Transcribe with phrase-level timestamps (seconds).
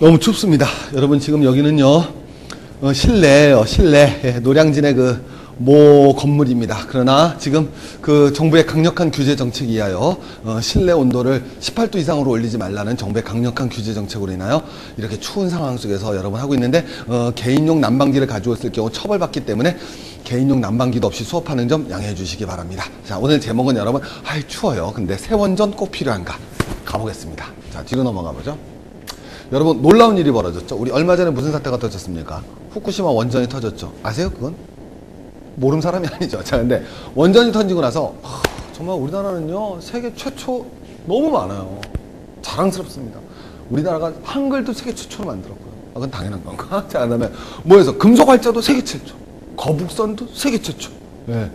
[0.00, 0.66] 어, 너무 춥습니다.
[0.94, 1.86] 여러분 지금 여기는요
[2.80, 3.64] 어, 실내예요.
[3.66, 6.86] 실내 예, 노량진의 그 모 건물입니다.
[6.88, 7.68] 그러나 지금
[8.00, 13.68] 그 정부의 강력한 규제 정책에 의하여 어, 실내 온도를 18도 이상으로 올리지 말라는 정부의 강력한
[13.68, 14.62] 규제 정책으로 인하여
[14.96, 19.76] 이렇게 추운 상황 속에서 여러분 하고 있는데 어, 개인용 난방기를 가져왔을 경우 처벌받기 때문에
[20.24, 22.86] 개인용 난방기도 없이 수업하는 점 양해해 주시기 바랍니다.
[23.06, 24.92] 자 오늘 제목은 여러분 아이 추워요.
[24.94, 26.38] 근데 세원전 꼭 필요한가
[26.86, 27.46] 가보겠습니다.
[27.70, 28.79] 자 뒤로 넘어가 보죠.
[29.52, 30.76] 여러분 놀라운 일이 벌어졌죠.
[30.76, 32.42] 우리 얼마 전에 무슨 사태가 터졌습니까?
[32.70, 33.92] 후쿠시마 원전이 터졌죠.
[34.02, 34.54] 아세요 그건?
[35.56, 36.42] 모르는 사람이 아니죠.
[36.44, 38.40] 자 근데 원전이 터지고 나서 하,
[38.72, 40.66] 정말 우리나라는요 세계 최초
[41.06, 41.80] 너무 많아요.
[42.42, 43.18] 자랑스럽습니다.
[43.70, 45.70] 우리나라가 한글도 세계 최초로 만들었고요.
[45.90, 46.86] 아, 그건 당연한 건가?
[46.88, 47.28] 자 그다음에
[47.64, 49.16] 뭐해서 금속 활자도 세계 최초,
[49.56, 50.92] 거북선도 세계 최초.
[51.28, 51.50] 예.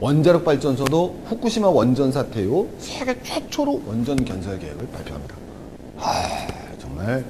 [0.00, 5.39] 원자력 발전소도 후쿠시마 원전 사태 이후 세계 최초로 원전 건설 계획을 발표합니다.
[7.00, 7.24] 아, 정말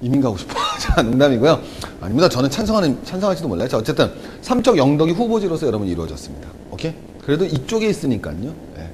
[0.00, 0.54] 이민 가고 싶어.
[0.80, 1.60] 자, 농담이고요.
[2.00, 2.28] 아닙니다.
[2.28, 3.68] 저는 찬성하는, 찬성할지도 몰라요.
[3.68, 4.10] 자, 어쨌든,
[4.42, 6.48] 삼척 영덕이 후보지로서 여러분 이루어졌습니다.
[6.70, 6.94] 오케이?
[7.24, 8.54] 그래도 이쪽에 있으니까요.
[8.78, 8.88] 예, 예.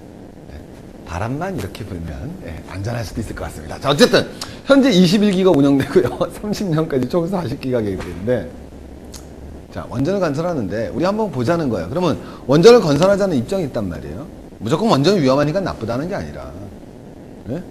[1.07, 3.79] 바람만 이렇게 불면, 예, 안전할 수도 있을 것 같습니다.
[3.79, 4.27] 자, 어쨌든,
[4.65, 6.19] 현재 21기가 운영되고요.
[6.43, 8.51] 30년까지 총 40기가 계획되는데,
[9.73, 11.89] 자, 원전을 건설하는데, 우리 한번 보자는 거예요.
[11.91, 14.27] 그러면, 원전을 건설하자는 입장이 있단 말이에요.
[14.59, 16.51] 무조건 원전이 위험하니까 나쁘다는 게 아니라,
[17.51, 17.63] 예?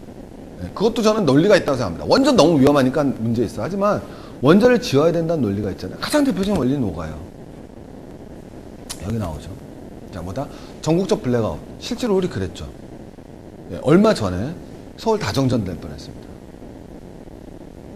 [0.63, 2.05] 네, 그것도 저는 논리가 있다고 생각합니다.
[2.07, 3.61] 원전 너무 위험하니까 문제 있어.
[3.61, 4.01] 하지만
[4.41, 5.99] 원전을 지어야 된다는 논리가 있잖아요.
[5.99, 7.19] 가장 대표적인 논리는 뭐가요?
[9.03, 9.49] 여기 나오죠.
[10.13, 10.47] 자, 뭐다?
[10.81, 11.59] 전국적 블랙아웃.
[11.79, 12.69] 실제로 우리 그랬죠.
[13.71, 14.53] 예, 얼마 전에
[14.95, 16.27] 서울 대정전 될 뻔했습니다.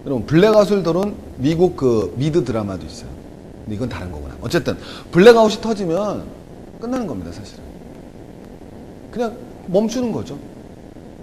[0.05, 3.09] 여러분, 블랙아웃을 다룬 미국 그 미드 드라마도 있어요.
[3.63, 4.35] 근데 이건 다른 거구나.
[4.41, 4.77] 어쨌든,
[5.11, 6.25] 블랙아웃이 터지면
[6.81, 7.63] 끝나는 겁니다, 사실은.
[9.11, 10.37] 그냥 멈추는 거죠.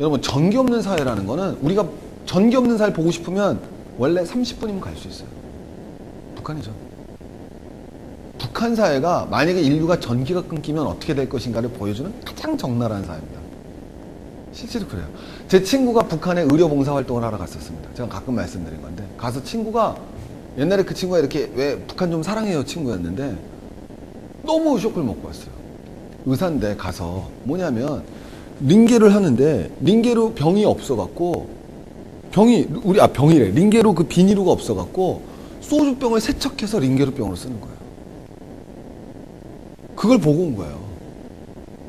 [0.01, 1.87] 여러분 전기 없는 사회라는 거는 우리가
[2.27, 3.61] 전기 없는 사회 보고 싶으면
[3.97, 5.29] 원래 30분이면 갈 수 있어요.
[6.35, 6.73] 북한이죠.
[8.39, 13.41] 북한 사회가 만약에 인류가 전기가 끊기면 어떻게 될 것인가를 보여주는 가장 적나라한 사회입니다.
[14.53, 15.07] 실제로 그래요.
[15.49, 17.95] 제 친구가 북한에 의료 봉사 활동을 하러 갔었습니다.
[17.95, 19.97] 제가 가끔 말씀드린 건데 가서 친구가
[20.59, 23.37] 옛날에 그 친구가 이렇게 왜 북한 좀 사랑해요 친구였는데
[24.43, 25.51] 너무 쇼크를 먹고 왔어요.
[26.27, 28.05] 의사인데 가서 뭐냐면
[28.61, 31.49] 링게를 하는데 링게로 병이 없어갖고
[32.33, 35.23] 병이 우리 아 병이래 링게로 그 비닐루가 없어갖고
[35.61, 37.75] 소주병을 세척해서 링게로 병으로 쓰는 거예요.
[39.95, 40.85] 그걸 보고 온 거예요.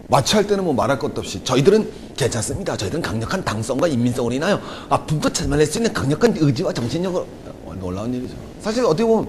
[0.07, 2.77] 마취할 때는 뭐 말할 것도 없이 저희들은 괜찮습니다.
[2.77, 7.21] 저희들은 강력한 당성과 인민성으로 인하여 아픔도 참아낼 수 있는 강력한 의지와 정신력을
[7.65, 8.35] 어, 놀라운 일이죠.
[8.61, 9.27] 사실 어떻게 보면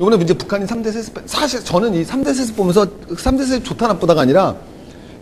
[0.00, 4.22] 이번에 이제 북한이 3대 세습 사실 저는 이 3대 세습 보면서 3대 세습 좋다 나쁘다가
[4.22, 4.56] 아니라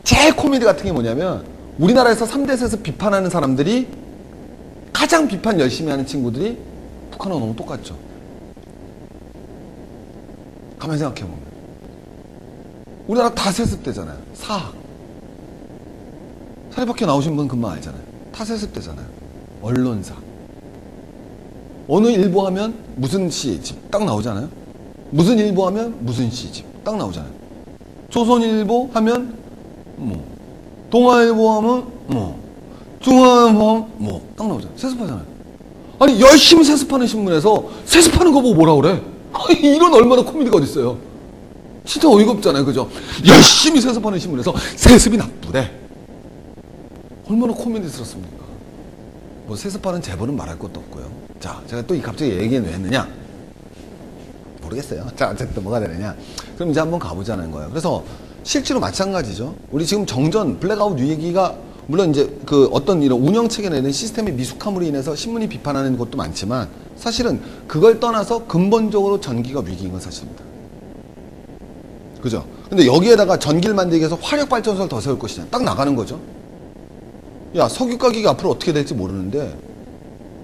[0.07, 1.45] 제일 코미디 같은 게 뭐냐면
[1.81, 3.89] 우리나라에서 3대 세습 비판하는 사람들이
[4.93, 6.57] 가장 비판 열심히 하는 친구들이
[7.11, 7.97] 북한하고 너무 똑같죠.
[10.79, 11.41] 가만히 생각해보면.
[13.09, 14.17] 우리나라 다 세습되잖아요.
[14.35, 14.73] 사학.
[16.71, 18.01] 사회밖에 나오신 분 금방 알잖아요.
[18.33, 19.07] 다 세습되잖아요.
[19.61, 20.15] 언론사.
[21.89, 24.49] 어느 일보 하면 무슨 시 집 딱 나오잖아요.
[25.11, 27.33] 무슨 일보 하면 무슨 시 집 딱 나오잖아요.
[28.09, 29.37] 조선일보 하면
[29.97, 30.25] 뭐
[30.91, 32.41] 동아일보 하면 뭐
[33.01, 34.77] 중앙일보 하면 뭐딱 나오잖아요.
[34.79, 35.27] 세습하잖아요.
[35.99, 39.03] 아니 열심히 세습하는 신문에서 세습하는 거 보고 뭐라 그래?
[39.63, 40.99] 이런 얼마나 코미디가 어딨어요.
[41.85, 42.65] 진짜 어이가 없잖아요.
[42.65, 42.89] 그죠?
[43.27, 45.71] 열심히 세습하는 신문에서 세습이 나쁘대.
[47.29, 48.45] 얼마나 코미디스럽습니까?
[49.47, 51.07] 뭐 세습하는 재벌은 말할 것도 없고요.
[51.41, 53.09] 자, 제가 또 이 갑자기 얘기는 왜 했느냐?
[54.63, 55.07] 모르겠어요.
[55.17, 56.15] 자, 어쨌든 뭐가 되느냐?
[56.57, 57.69] 그럼 이제 한번 가보자는 거예요.
[57.71, 58.03] 그래서
[58.47, 59.57] 실제로 마찬가지죠.
[59.73, 61.57] 우리 지금 정전, 블랙아웃 위기가
[61.89, 66.69] 물론 이제 그 어떤 이런 운영 체계 내는 시스템의 미숙함으로 인해서 신문이 비판하는 것도 많지만
[66.95, 70.45] 사실은 그걸 떠나서 근본적으로 전기가 위기인 건 사실입니다.
[72.23, 72.47] 그죠?
[72.69, 75.47] 근데 여기에다가 전기를 만들기 위해서 화력 발전소를 더 세울 것이냐.
[75.51, 76.21] 딱 나가는 거죠.
[77.57, 79.59] 야, 석유 가격이 앞으로 어떻게 될지 모르는데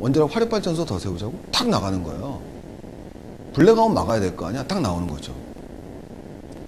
[0.01, 2.41] 원자력 화력 발전소 더 세우자고 탁 나가는 거예요.
[3.53, 4.65] 블랙아웃 막아야 될 거 아니야?
[4.65, 5.33] 딱 나오는 거죠.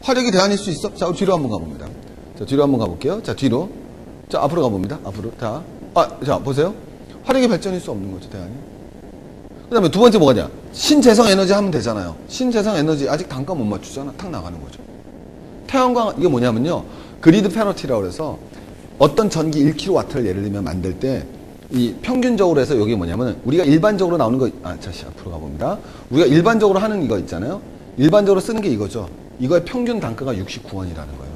[0.04, 0.94] 화력이 대안일 수 있어?
[0.94, 1.88] 자, 뒤로 한번 가봅니다.
[2.38, 3.22] 자, 뒤로 한번 가볼게요.
[3.22, 3.70] 자, 뒤로.
[4.28, 4.98] 자, 앞으로 가봅니다.
[5.02, 5.32] 앞으로.
[5.40, 5.62] 자,
[5.94, 6.74] 아, 자, 보세요.
[7.24, 8.52] 화력이 발전일 수 없는 거죠, 대안이.
[9.68, 10.50] 그 다음에 두 번째 뭐가냐?
[10.72, 12.16] 신재생 에너지 하면 되잖아요.
[12.28, 14.12] 신재생 에너지 아직 단가 못 맞추잖아.
[14.18, 14.78] 탁 나가는 거죠.
[15.66, 16.84] 태양광, 이게 뭐냐면요.
[17.22, 18.38] 그리드 페너티라고 해서
[18.98, 21.26] 어떤 전기 1kW를 예를 들면 만들 때
[21.70, 25.78] 이 평균적으로 해서 여기 뭐냐면 우리가 일반적으로 나오는 거, 아, 다시 앞으로 가봅니다.
[26.10, 27.60] 우리가 일반적으로 하는 이거 있잖아요.
[27.96, 29.08] 일반적으로 쓰는 게 이거죠.
[29.38, 31.34] 이거의 평균 단가가 69원이라는 거예요.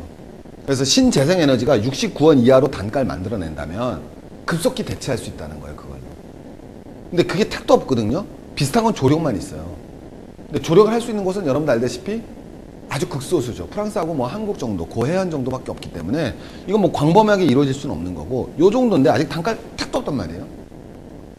[0.65, 4.03] 그래서 신재생 에너지가 69원 이하로 단가를 만들어낸다면
[4.45, 5.99] 급속히 대체할 수 있다는 거예요, 그걸.
[7.11, 8.25] 근데 그게 택도 없거든요.
[8.55, 9.77] 비슷한 건 조력만 있어요.
[10.47, 12.23] 근데 조력을 할 수 있는 곳은 여러분들 알다시피
[12.91, 13.67] 아주 극소수죠.
[13.69, 16.35] 프랑스하고 뭐 한국 정도, 고해안 정도밖에 없기 때문에
[16.67, 20.47] 이건 뭐 광범위하게 이루어질 수는 없는 거고 요 정도인데 아직 단가 택도 없단 말이에요.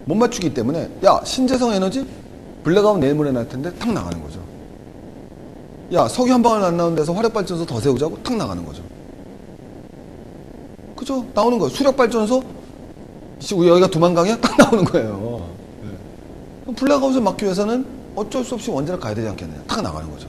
[0.06, 2.06] 못 맞추기 때문에 야 신재생 에너지
[2.64, 4.40] 블랙아웃 내일 모레 날 텐데 탁 나가는 거죠.
[5.92, 8.84] 야 석유 한 방울 안 나오는 데서 화력발전소 더 세우자고 탁 나가는 거죠.
[10.96, 11.26] 그죠?
[11.34, 11.70] 나오는 거예요.
[11.74, 12.44] 수력발전소
[13.40, 14.40] 씨, 우리 여기가 두만강이야?
[14.42, 15.48] 딱 나오는 거예요.
[15.82, 15.90] 네.
[16.62, 19.62] 그럼 블랙아웃을 막기 위해서는 어쩔 수 없이 원자력 가야 되지 않겠느냐.
[19.66, 20.28] 탁 나가는 거죠.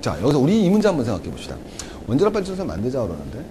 [0.00, 1.56] 자, 여기서 우리 이 문제 한번 생각해 봅시다.
[2.06, 3.44] 원자력 발전소 만들자 그러는데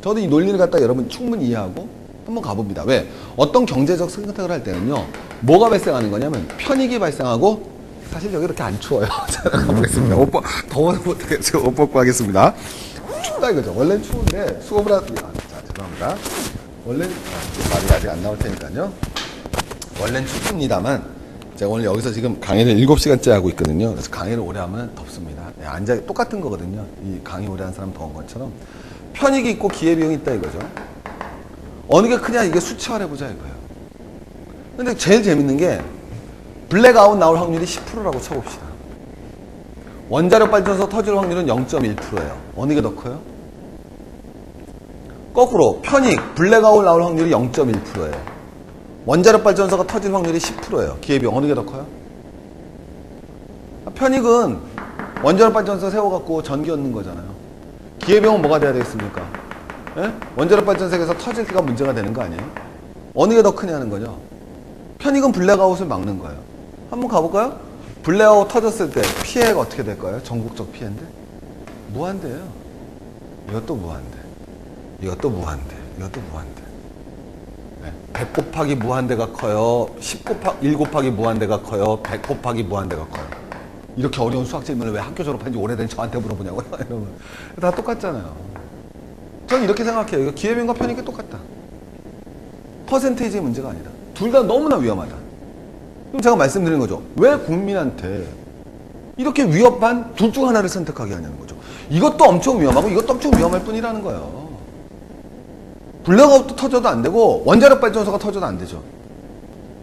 [0.00, 1.86] 저도 이 논리를 갖다 여러분 충분히 이해하고
[2.24, 2.84] 한번 가봅니다.
[2.84, 3.06] 왜?
[3.36, 5.06] 어떤 경제적 선택을 할 때는요,
[5.40, 7.69] 뭐가 발생하는 거냐면 편익이 발생하고
[8.10, 9.06] 사실 여기 이렇게 안 추워요.
[9.30, 10.16] 자, 가보겠습니다.
[10.16, 11.64] 옷 벗, 더워서 못하겠죠.
[11.64, 12.54] 옷 벗고 하겠습니다.
[13.22, 13.74] 춥다 이거죠.
[13.74, 16.16] 원래는 추운데 수업을 하, 아, 자, 죄송합니다.
[16.84, 18.92] 원래는, 아, 말이 아직 안 나올 테니까요.
[20.00, 21.04] 원래는 춥습니다만
[21.56, 23.90] 제가 오늘 여기서 지금 강의를 7시간째 하고 있거든요.
[23.90, 25.42] 그래서 강의를 오래 하면 덥습니다.
[25.58, 26.86] 네, 앉아 똑같은 거거든요.
[27.04, 28.50] 이 강의 오래 한 사람 더운 것처럼
[29.12, 30.58] 편익이 있고 기회비용이 있다 이거죠.
[31.86, 33.54] 어느 게 크냐 이게 수치화해 보자 이거예요.
[34.76, 35.82] 근데 제일 재밌는 게
[36.70, 38.64] 블랙아웃 나올 확률이 10%라고 쳐봅시다.
[40.08, 42.36] 원자력 발전소 터질 확률은 0.1%예요.
[42.56, 43.18] 어느 게 더 커요?
[45.34, 48.14] 거꾸로 편익 블랙아웃 나올 확률이 0.1%예요.
[49.04, 50.96] 원자력 발전소가 터질 확률이 10%예요.
[51.00, 51.86] 기회비용 어느 게 더 커요?
[53.94, 54.58] 편익은
[55.22, 57.26] 원자력 발전소 세워갖고 전기 얻는 거잖아요.
[57.98, 59.22] 기회비용은 뭐가 돼야 되겠습니까?
[59.98, 60.12] 예?
[60.36, 62.42] 원자력 발전소에서 터질 때가 문제가 되는 거 아니에요?
[63.14, 64.18] 어느 게 더 크냐는 거죠.
[64.98, 66.49] 편익은 블랙아웃을 막는 거예요.
[66.90, 67.58] 한번 가볼까요?
[68.02, 70.20] 블랙아웃 터졌을 때 피해가 어떻게 될까요?
[70.22, 71.02] 전국적 피해인데?
[71.92, 72.48] 무한대예요.
[73.48, 74.18] 이것도 무한대.
[75.02, 75.76] 이것도 무한대.
[75.98, 76.62] 이것도 무한대.
[77.82, 77.92] 네.
[78.12, 79.88] 100 곱하기 무한대가 커요.
[80.00, 82.00] 10 곱하기 1 곱하기 무한대가 커요.
[82.02, 83.26] 100 곱하기 무한대가 커요.
[83.96, 86.64] 이렇게 어려운 수학 질문을 왜 학교 졸업한 지 오래된 저한테 물어보냐고요.
[86.72, 87.08] 여러분.
[87.60, 88.34] 다 똑같잖아요.
[89.46, 90.32] 전 이렇게 생각해요.
[90.32, 91.38] 기회비용과 편익이 똑같다.
[92.86, 93.90] 퍼센테이지의 문제가 아니다.
[94.14, 95.16] 둘 다 너무나 위험하다.
[96.10, 97.02] 그럼 제가 말씀드리는 거죠.
[97.16, 98.26] 왜 국민한테
[99.16, 101.56] 이렇게 위협한 둘 중 하나를 선택하게 하냐는 거죠.
[101.90, 104.48] 이것도 엄청 위험하고 이것도 엄청 위험할 뿐이라는 거예요.
[106.04, 108.82] 블랙아웃도 터져도 안 되고 원자력 발전소가 터져도 안 되죠.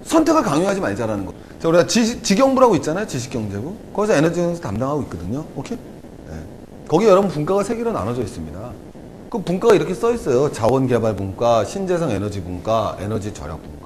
[0.04, 1.34] 선택을 강요하지 말자라는 거.
[1.60, 3.06] 자, 우리가 지, 지경부라고 있잖아요.
[3.08, 3.76] 지식경제부.
[3.94, 5.46] 거기서 에너지 경제 담당하고 있거든요.
[5.56, 5.78] 오케이?
[6.30, 6.36] 네.
[6.88, 8.72] 거기 여러분 분과가 세 개로 나눠져 있습니다.
[9.30, 10.52] 그 분과가 이렇게 써 있어요.
[10.52, 13.77] 자원개발 분과, 신재생 에너지 분과, 에너지 절약 분과.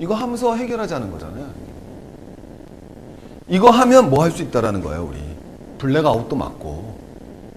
[0.00, 1.46] 이거 하면서 해결하자는 거잖아요.
[3.48, 5.18] 이거 하면 뭐 할 수 있다라는 거예요, 우리.
[5.78, 6.94] 블랙아웃도 막고,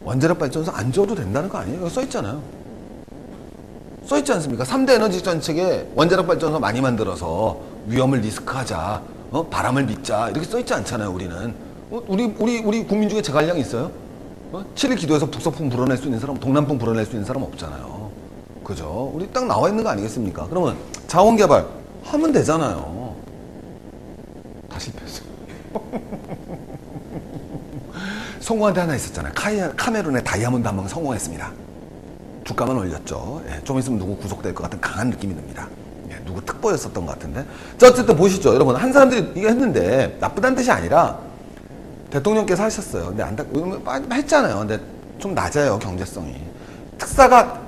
[0.04, 1.88] 원자력 발전소 안 지어도 된다는 거 아니에요?
[1.90, 2.42] 써 있잖아요.
[4.06, 4.64] 써 있지 않습니까?
[4.64, 9.02] 3대 에너지 정책에 원자력 발전소 많이 만들어서 위험을 리스크하자,
[9.32, 9.44] 어?
[9.48, 11.10] 바람을 믿자 이렇게 써 있지 않잖아요.
[11.12, 11.54] 우리는
[11.90, 12.02] 어?
[12.08, 13.92] 우리 우리 우리 국민 중에 제갈량 있어요?
[14.54, 14.64] 어?
[14.76, 18.12] 7일 기도에서 북서풍 불어낼 수 있는 사람, 동남풍 불어낼 수 있는 사람 없잖아요.
[18.64, 19.12] 그죠?
[19.14, 20.48] 우리 딱 나와 있는 거 아니겠습니까?
[20.50, 21.66] 그러면 자원 개발
[22.12, 23.16] 하면 되잖아요.
[24.70, 25.24] 다 실패했어.
[28.40, 29.34] 성공한 데 하나 있었잖아요.
[29.34, 31.52] 카이- 카메룬의 다이아몬드 한번 성공했습니다.
[32.46, 33.42] 주가만 올렸죠.
[33.50, 35.68] 예, 좀 있으면 누구 구속될 것 같은 강한 느낌이 듭니다.
[36.10, 37.44] 예, 누구 특보였었던 것 같은데.
[37.78, 38.54] 자, 어쨌든 보시죠.
[38.54, 41.20] 여러분, 한 사람들이 이거 했는데 나쁘다는 뜻이 아니라
[42.10, 43.08] 대통령께서 하셨어요.
[43.08, 43.44] 근데 안타,
[44.16, 44.60] 했잖아요.
[44.60, 44.80] 근데
[45.20, 46.38] 좀 낮아요, 경제성이.
[46.98, 47.60] 특사가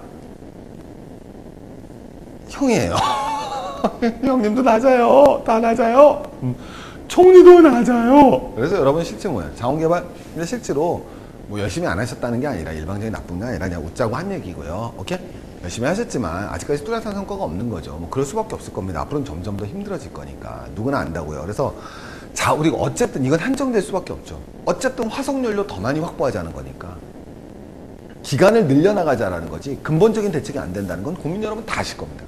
[2.48, 2.96] 형이에요.
[4.24, 5.42] 형님도 낮아요.
[5.46, 6.24] 다 낮아요.
[6.44, 6.56] 음,
[7.08, 8.54] 총리도 낮아요.
[8.56, 9.54] 그래서 여러분 실제 뭐예요?
[9.56, 10.04] 자원개발.
[10.34, 11.06] 근데 실제로
[11.48, 14.94] 뭐 열심히 안 하셨다는 게 아니라 일방적인 나쁜 게 아니라 그냥 웃자고 한 얘기고요.
[14.98, 15.18] 오케이?
[15.64, 17.98] 열심히 하셨지만 아직까지 뚜렷한 성과가 없는 거죠.
[17.98, 19.02] 뭐 그럴 수밖에 없을 겁니다.
[19.02, 21.42] 앞으로는 점점 더 힘들어질 거니까 누구나 안다고요.
[21.42, 21.76] 그래서
[22.34, 24.40] 자 우리가 어쨌든 이건 한정될 수밖에 없죠.
[24.66, 26.96] 어쨌든 화석 연료 더 많이 확보하자는 거니까
[28.24, 32.24] 기간을 늘려나가자라는 거지 근본적인 대책이 안 된다는 건 국민 여러분 다 아실 겁니다.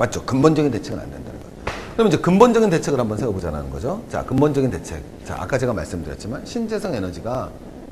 [0.00, 0.24] 맞죠?
[0.24, 1.46] 근본적인 대책은 안 된다는 거.
[1.92, 4.02] 그럼 이제 근본적인 대책을 한번 세워보자는 거죠.
[4.08, 5.02] 자, 근본적인 대책.
[5.26, 7.50] 자, 아까 제가 말씀드렸지만 신재생 에너지가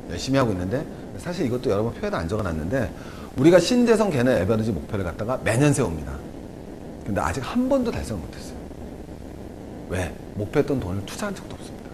[0.09, 0.87] 열심히 하고 있는데
[1.19, 2.91] 사실 이것도 여러분 표에도 안 적어놨는데
[3.37, 6.13] 우리가 신재생 개념 에너지 목표를 갖다가 매년 세웁니다.
[7.05, 8.57] 근데 아직 한 번도 달성을 못했어요.
[9.91, 10.15] 왜?
[10.35, 11.91] 목표했던 돈을 투자한 적도 없습니다.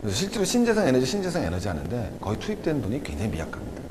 [0.00, 3.82] 그래서 실제로 신재생 에너지, 신재생 에너지 하는데 거의 투입된 돈이 굉장히 미약합니다.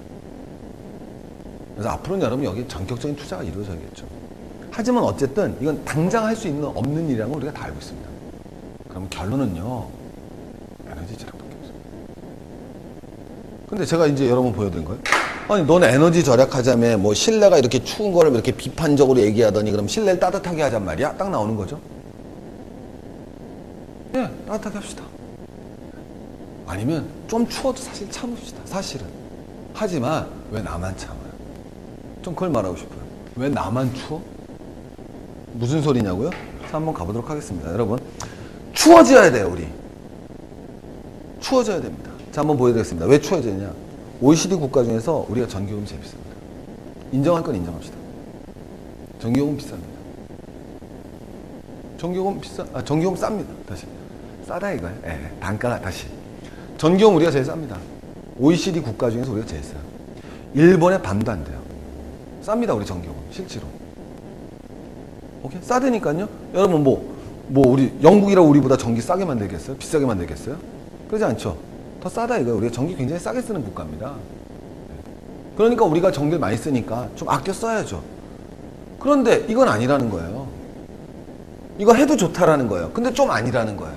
[1.74, 4.06] 그래서 앞으로는 여러분 여기 전격적인 투자가 이루어져야겠죠.
[4.78, 8.10] 하지만 어쨌든 이건 당장 할 수 있는 없는 일이라는 걸 우리가 다 알고 있습니다.
[8.90, 9.88] 그럼 결론은요.
[10.86, 11.78] 에너지 절약밖에 없어요.
[13.68, 15.02] 근데 제가 이제 여러분 보여드린 거예요.
[15.50, 20.62] 아니, 넌 에너지 절약하자며 뭐 실내가 이렇게 추운 거를 이렇게 비판적으로 얘기하더니 그럼 실내를 따뜻하게
[20.62, 21.18] 하잔 말이야?
[21.18, 21.80] 딱 나오는 거죠.
[24.14, 25.04] 예, 따뜻하게 합시다.
[26.68, 28.62] 아니면 좀 추워도 사실 참읍시다.
[28.66, 29.08] 사실은.
[29.74, 31.18] 하지만 왜 나만 참아요?
[32.22, 33.00] 좀 그걸 말하고 싶어요.
[33.38, 34.22] 왜 나만 추워?
[35.58, 36.30] 무슨 소리냐고요?
[36.30, 37.72] 자, 한번 가보도록 하겠습니다.
[37.72, 37.98] 여러분,
[38.74, 39.68] 추워져야 돼요, 우리.
[41.40, 42.12] 추워져야 됩니다.
[42.32, 43.08] 자, 한번 보여드리겠습니다.
[43.08, 43.74] 왜 추워지느냐?
[44.22, 47.12] OECD 국가 중에서 우리가 전기요금 제일 비쌉니다.
[47.12, 47.96] 인정할 건 인정합시다.
[49.20, 49.98] 전기요금 비쌉니다.
[51.98, 53.48] 전기요금 비싸, 아, 전기요금 쌉니다.
[53.68, 53.88] 다시.
[54.48, 54.96] 싸다 이거예요.
[55.06, 56.06] 예, 단가가 다시.
[56.78, 57.78] 전기요금 우리가 제일 쌉니다.
[58.38, 59.80] OECD 국가 중에서 우리가 제일 싸요.
[60.54, 61.60] 일본의 반도 안 돼요.
[62.44, 63.20] 쌉니다, 우리 전기요금.
[63.32, 63.66] 실제로.
[65.48, 65.62] 오케이?
[65.62, 66.28] 싸다니까요.
[66.54, 67.16] 여러분 뭐,
[67.48, 69.78] 뭐 우리 영국이라 우리보다 전기 싸게 만들겠어요?
[69.78, 70.58] 비싸게 만들겠어요?
[71.08, 71.58] 그러지 않죠.
[72.02, 72.58] 더 싸다 이거예요.
[72.58, 74.14] 우리가 전기 굉장히 싸게 쓰는 국가입니다.
[75.56, 78.04] 그러니까 우리가 전기를 많이 쓰니까 좀 아껴 써야죠.
[79.00, 80.48] 그런데 이건 아니라는 거예요.
[81.78, 82.92] 이거 해도 좋다라는 거예요.
[82.92, 83.96] 근데 좀 아니라는 거예요.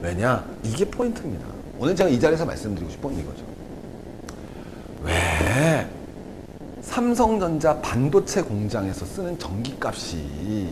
[0.00, 0.44] 왜냐?
[0.64, 1.44] 이게 포인트입니다.
[1.78, 3.44] 오늘 제가 이 자리에서 말씀드리고 싶은 건 이거죠.
[5.04, 5.86] 왜
[6.96, 10.70] 삼성전자 반도체 공장에서 쓰는 전기값이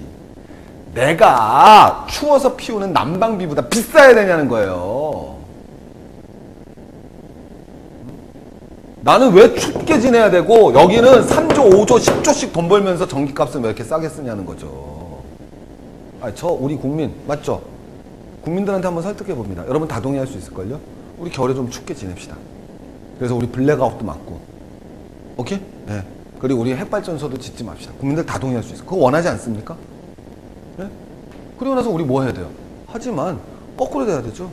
[0.95, 5.37] 내가 추워서 피우는 난방비보다 비싸야 되냐는 거예요.
[9.02, 14.09] 나는 왜 춥게 지내야 되고 여기는 3조, 5조, 10조씩 돈 벌면서 전기값을 왜 이렇게 싸게
[14.09, 15.23] 쓰냐는 거죠.
[16.23, 17.61] 아, 저 우리 국민 맞죠?
[18.40, 19.62] 국민들한테 한번 설득해 봅니다.
[19.69, 20.81] 여러분 다 동의할 수 있을걸요?
[21.19, 22.35] 우리 겨울에 좀 춥게 지냅시다.
[23.19, 24.40] 그래서 우리 블랙아웃도 맞고,
[25.37, 25.61] 오케이?
[25.87, 26.02] 네.
[26.45, 27.95] 그리고 우리 핵발전소도 짓지 맙시다.
[27.99, 28.85] 국민들 다 동의할 수 있어.
[28.85, 29.75] 그거 원하지 않습니까?
[30.77, 30.87] 네?
[31.59, 32.51] 그리고 나서 우리 뭐 해야 돼요?
[32.87, 33.41] 하지만
[33.79, 34.51] 거꾸로 돼야 되죠.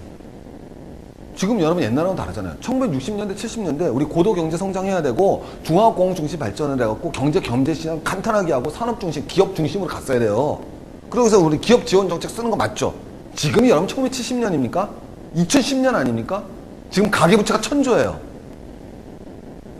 [1.35, 2.55] 지금 여러분 옛날하고는 다르잖아요.
[2.61, 8.53] 1960년대, 70년대 우리 고도 경제 성장해야 되고 중화공업 중심 발전을 해갖고 경제 경제 시장 간단하게
[8.53, 10.61] 하고 산업 중심, 기업 중심으로 갔어야 돼요.
[11.09, 12.93] 그러고서 우리 기업 지원 정책 쓰는 거 맞죠?
[13.35, 14.87] 지금이 여러분 1970년입니까?
[15.35, 16.45] 2010년 아닙니까?
[16.89, 18.17] 지금 가계부채가 천조예요.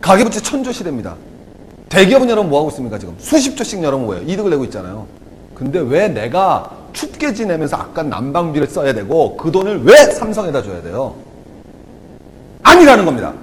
[0.02, 1.16] 가계부채 천조 시대입니다.
[1.92, 3.14] 대기업은 여러분 뭐 하고 있습니까 지금?
[3.18, 4.24] 수십 조씩 여러분 뭐예요?
[4.26, 5.06] 이득을 내고 있잖아요.
[5.54, 11.14] 근데 왜 내가 춥게 지내면서 아까 난방비를 써야 되고 그 돈을 왜 삼성에다 줘야 돼요?
[12.62, 13.34] 아니라는 겁니다.